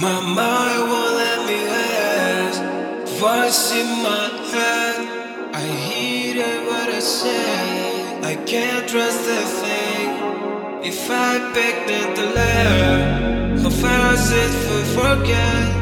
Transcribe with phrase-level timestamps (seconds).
[0.00, 2.62] My mind won't let me rest.
[3.20, 5.54] Voice in my head.
[5.54, 8.22] I hear it, what I say.
[8.22, 10.82] I can't trust a thing.
[10.82, 11.86] If I pick
[12.16, 15.72] the left, how fast it for forget.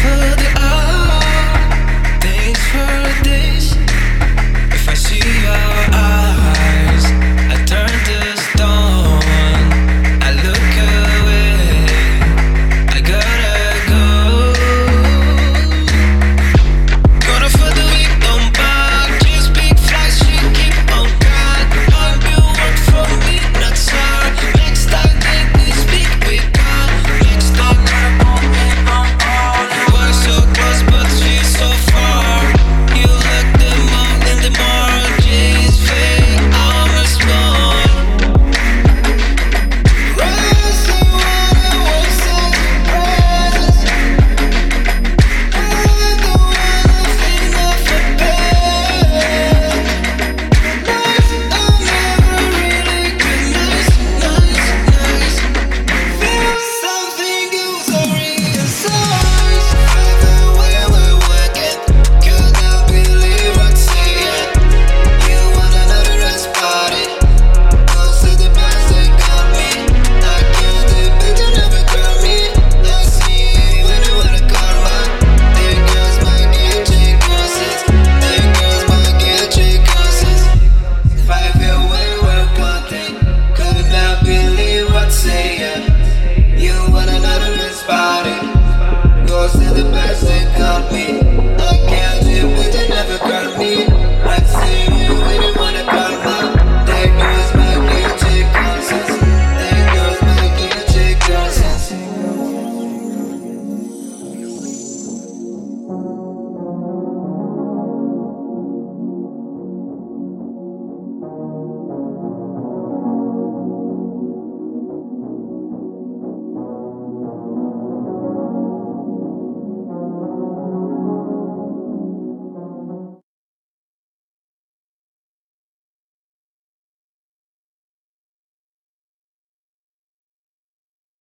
[0.00, 0.47] for the